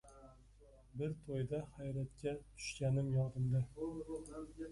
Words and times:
Bir 1.01 1.11
to‘yda 1.27 1.59
hayratga 1.75 2.33
tushganim 2.55 3.13
yodimda. 3.19 3.61